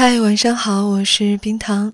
[0.00, 1.92] 嗨，晚上好，我是冰糖。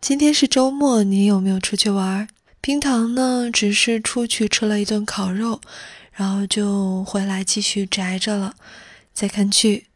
[0.00, 2.26] 今天是周末，你有没有出去玩？
[2.60, 5.60] 冰糖呢，只是出去吃了一顿烤肉，
[6.10, 8.56] 然后就回来继续宅着了，
[9.14, 9.86] 在看剧。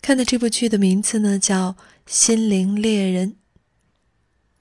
[0.00, 1.72] 看的这部剧的名字呢叫
[2.06, 3.30] 《心灵猎人》。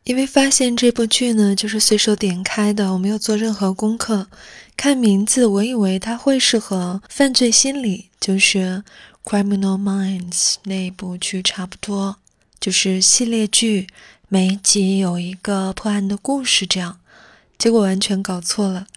[0.03, 4.29] 因为发现这部剧呢就是随手点开的，我没有做任何功课。
[4.75, 8.83] 看名字，我以为它会是和犯罪心理，就是。
[9.23, 12.17] Criminal Minds 那部剧差不多，
[12.59, 13.87] 就是系列剧，
[14.27, 16.99] 每一集有一个破案的故事，这样。
[17.57, 18.87] 结果完全搞错了，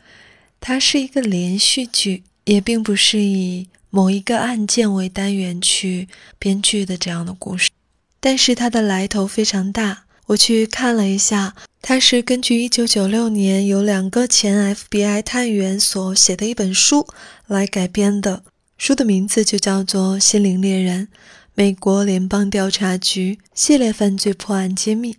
[0.60, 6.08] 它是一个连续剧，也并不是以某一个案件为单元去
[6.38, 7.70] 编剧的这样的故事。
[8.18, 17.06] 但是它的来头非常大，我去看了一下，它是根据1996年有两个前 FBI 探员所写的一本书
[17.46, 18.42] 来改编的。
[18.78, 21.08] 书的名字就叫做《心灵猎人：
[21.54, 25.14] 美国联邦调查局系列犯罪破案揭秘》。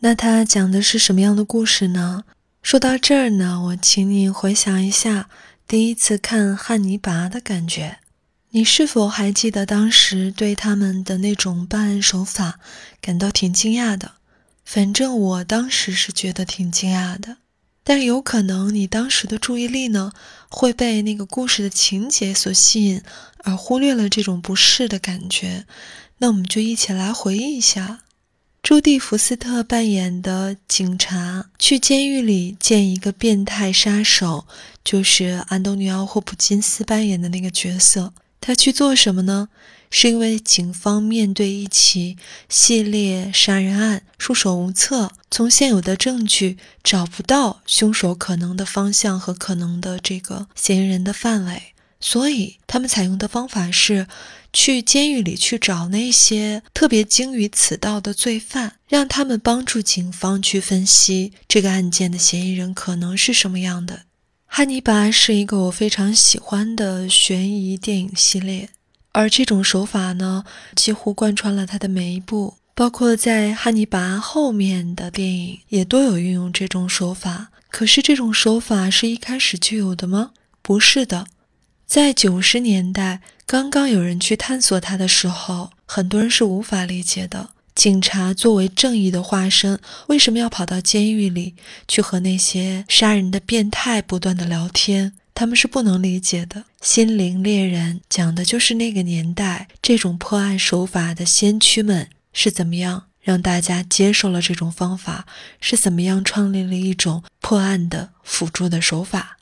[0.00, 2.24] 那它讲的是什么样的故事呢？
[2.62, 5.28] 说到这儿呢，我请你回想一下
[5.68, 7.98] 第一次看《汉尼拔》的感觉。
[8.50, 12.58] 你是否还记得当时对他们的那种办案手法
[13.00, 14.12] 感到挺惊讶的？
[14.64, 17.36] 反正我当时是觉得挺惊讶的。
[17.88, 20.10] 但有可能你当时的注意力呢
[20.48, 23.00] 会被那个故事的情节所吸引，
[23.44, 25.66] 而忽略了这种不适的感觉。
[26.18, 28.00] 那我们就一起来回忆一下，
[28.60, 34.48] 朱蒂福斯特扮演的警察去监狱里见一个变态杀手，
[34.82, 38.12] 就是安东尼奥·霍普金斯扮演的那个角色。
[38.46, 39.48] 他去做什么呢？
[39.90, 42.16] 是因为警方面对一起
[42.48, 54.06] 系列杀人案束手无策，从现有的证据找不到凶手可能的方向和可能的这个嫌疑人的范围，所以他们采用的方法是
[54.52, 63.94] 去监狱里去找那些特别精于此道的罪犯，让他们帮助警方去分析这个案件的嫌疑人可能是什么样的。
[64.46, 68.70] 《汉尼拔》是一个我非常喜欢的悬疑电影系列。
[69.12, 77.48] 而这种手法呢，几乎贯穿了他的每一部，包括在《汉尼拔》后面的电影也都有运用这种手法。
[77.70, 80.32] 可是，这种手法是一开始就有的吗？
[80.62, 81.26] 不是的，
[81.86, 87.50] 在九十年代刚刚有人去探索它的时候，很多人是无法理解的。
[87.76, 91.54] 警察作为正义的化身，为什么要跑到监狱里
[91.86, 95.12] 去和那些杀人的变态不断的聊天？
[95.34, 96.64] 他们是不能理解的。
[96.80, 105.26] 心灵猎人讲的就是那个年代这种破案手法的先驱们是怎么样让大家接受了这种方法，
[105.60, 109.36] 是怎么样创立了一种破案的辅助的手法。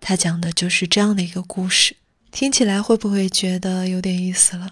[0.00, 1.96] 他讲的就是这样的一个故事，
[2.30, 4.70] 听起来会不会觉得有点意思了？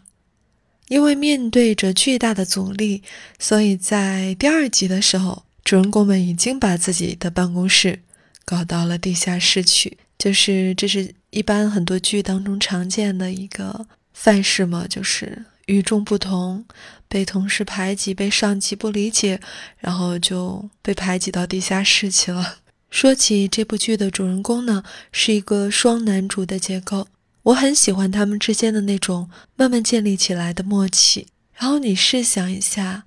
[0.89, 3.03] 因为面对着巨大的阻力，
[3.39, 8.01] 所以在第二集的时候，主人公们已经把自己的办公室
[8.45, 9.99] 搞到了地下室去。
[10.19, 16.65] 就是这是一般很多剧当中常见的一个范式嘛，就是与众不同，
[17.07, 19.39] 被同事排挤，被上级不理解，
[19.79, 22.57] 然后就被排挤到地下室去了。
[22.91, 24.83] 说起这部剧的主人公呢，
[25.13, 27.07] 是一个双男主的结构，
[27.49, 31.29] 我很喜欢他们之间的那种慢慢建立起来的默契。
[31.55, 33.05] 然后你试想一下，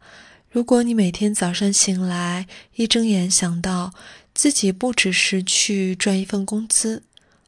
[0.50, 3.94] 如果你每天早上醒来，一睁眼想到。
[4.34, 7.04] 自己不只是去赚一份工资，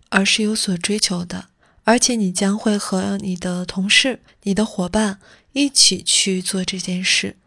[0.10, 1.46] 而是有所追求的，
[1.86, 5.20] 而且你将会和你的同事、你的伙伴
[5.54, 7.38] 一起去做这件事。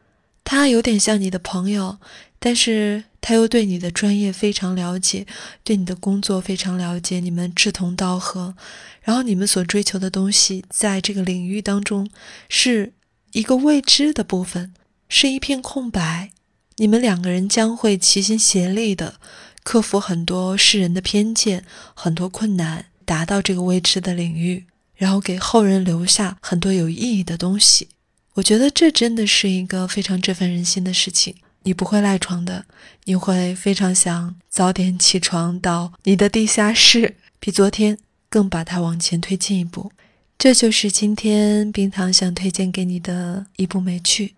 [0.42, 1.98] 他有点像你的朋友，
[2.38, 5.26] 但是他又对你的专业非常了解，
[5.64, 8.54] 对你的工作非常了解，你们志同道合。
[9.02, 12.10] 然后你们所追求的东西，在这个领域当中
[12.48, 12.92] 是
[13.32, 14.74] 一个未知的部分，
[15.08, 16.30] 是一片空白。
[16.76, 19.20] 你们两个人将会齐心协力的
[19.62, 21.64] 克服很多世人的偏见，
[21.94, 27.88] 很多困难，达到这个未知的领域，然后给后人留下很多有意义的东西。
[28.34, 31.36] 我觉得这真的是一个非常振奋人心的事情。
[31.66, 32.64] 你不会赖床的，
[33.06, 37.98] 你会非常想早点起床到你的地下室，比昨天
[38.30, 39.90] 更把它往前推进一步。
[40.38, 44.36] 这就是今天冰糖想推荐给你的一部美剧。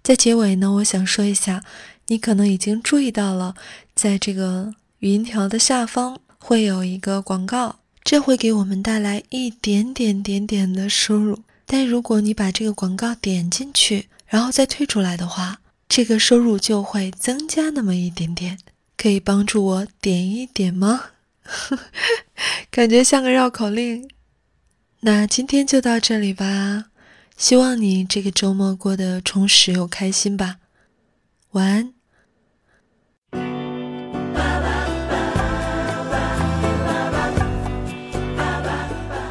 [0.00, 1.64] 在结尾呢，我想说一下，
[2.06, 3.56] 你可能已经注意到了，
[3.96, 11.40] 在这个语音条的下方会有一个广告，这会给我们带来一点点点点的收入。
[11.66, 15.58] 但如果你把这个广告点进去，然后再退出来的话，
[15.90, 18.58] 这个收入就会增加那么一点点。
[18.96, 21.06] 可以帮助我点一点吗？
[22.70, 24.08] 感觉像个绕口令。
[25.00, 26.86] 那今天就到这里吧。
[27.36, 30.58] 希望你这个周末过得充实又开心吧。
[31.52, 31.94] 晚安。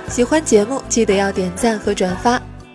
[0.09, 2.41] 喜欢节目记得要点赞和转发，